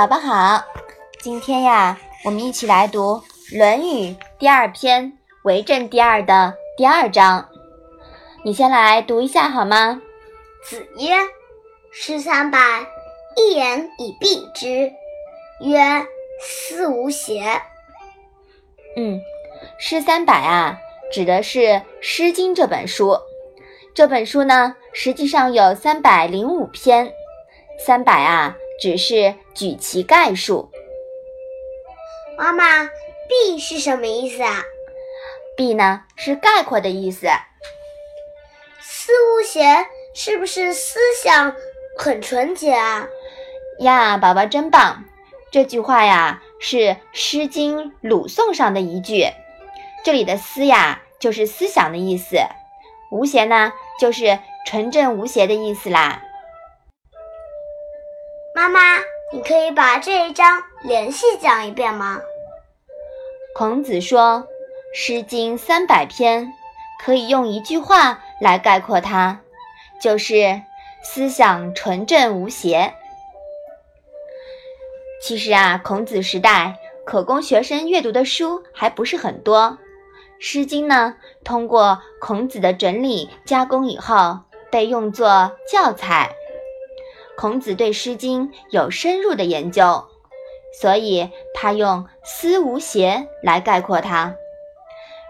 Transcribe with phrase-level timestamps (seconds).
[0.00, 0.64] 宝宝好，
[1.18, 3.16] 今天呀，我们一起来读
[3.58, 5.12] 《论语》第二篇
[5.42, 7.46] 《为政第二》的第二章。
[8.42, 10.00] 你先来读一下好吗？
[10.64, 11.10] 子曰
[11.92, 12.58] ：“诗三百，
[13.36, 14.90] 一言以蔽之。”
[15.60, 16.06] 曰
[16.40, 17.60] ：“思无邪。”
[18.96, 19.20] 嗯，
[19.78, 20.78] 诗三百啊，
[21.12, 21.58] 指的是
[22.00, 23.18] 《诗经》这本书。
[23.94, 27.12] 这本书呢，实际上有三百零五篇。
[27.84, 30.70] 三百啊，只是举其概述。
[32.38, 32.84] 妈妈
[33.28, 34.64] ，“蔽”是什么意思啊
[35.56, 37.26] ？“蔽”呢，是概括的意思。
[38.80, 41.54] 思无邪，是不是思想
[41.98, 43.06] 很纯洁啊？
[43.80, 45.04] 呀，宝宝真棒！
[45.50, 46.76] 这句话呀，是
[47.12, 49.26] 《诗经·鲁颂》上的一句。
[50.02, 52.36] 这里的“思”呀，就是思想的意思
[53.10, 56.22] ；“无邪”呢，就是纯正无邪的意思啦。
[58.52, 58.80] 妈妈，
[59.32, 62.20] 你可以把这一章连续讲一遍吗？
[63.54, 64.48] 孔子说，
[64.96, 66.52] 《诗经》三百篇，
[67.04, 69.40] 可以用一句话来概括它，
[70.02, 70.62] 就是
[71.02, 72.94] 思想纯正无邪。
[75.22, 79.78] 其实啊，孔子时代可供学生阅读的书还不是很多，
[80.40, 84.40] 《诗经》呢，通过孔子的整理加工以后，
[84.72, 86.34] 被用作教材。
[87.40, 90.04] 孔子对《诗经》有深入的研究，
[90.78, 94.26] 所以他用“思无邪”来概括它。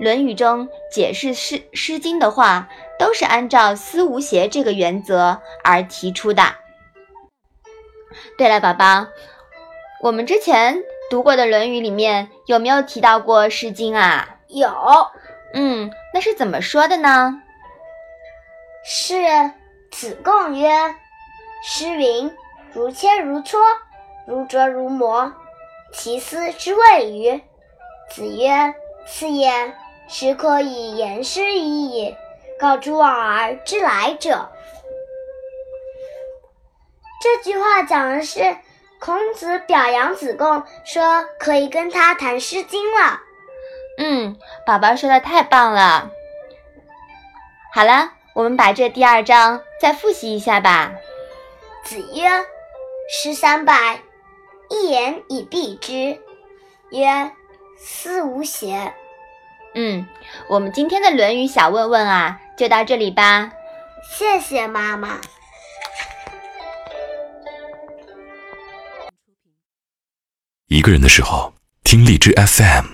[0.04, 6.42] 《论语》中解释《诗诗经》的话，都是按照“思无邪”这个原则而提出的。
[8.36, 9.06] 对了，宝宝。
[10.02, 14.36] 我们之前读过的《论语》里面有没有提到过《诗经》啊？
[14.48, 14.68] 有。
[15.54, 17.40] 嗯，那是怎么说的呢？
[18.84, 19.16] 是
[19.90, 20.68] 子贡曰
[21.66, 22.36] ：“诗云
[22.74, 23.56] ：‘如切如磋，
[24.26, 25.32] 如琢如磨，
[25.92, 27.42] 其斯之谓与？’”
[28.12, 28.74] 子曰
[29.08, 29.74] ：“次也，
[30.06, 32.14] 始可以言诗已矣，
[32.60, 34.50] 告诸往而知来者。”
[37.22, 38.56] 这句话讲的是。
[39.00, 43.20] 孔子表扬子贡，说可以跟他谈《诗经》了。
[43.98, 46.10] 嗯，宝宝说的太棒了。
[47.74, 50.92] 好了，我们把这第二章再复习一下吧。
[51.84, 52.28] 子曰
[53.12, 54.00] ：“诗三百，
[54.70, 56.18] 一言以蔽之。”
[56.90, 57.30] 曰
[57.78, 58.94] ：“思无邪。”
[59.76, 60.06] 嗯，
[60.48, 63.52] 我们今天的《论语》小问问啊，就到这里吧。
[64.16, 65.20] 谢谢妈妈。
[70.68, 71.52] 一个人的时候，
[71.84, 72.93] 听荔枝 FM。